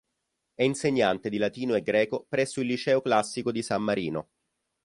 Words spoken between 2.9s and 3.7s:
Classico di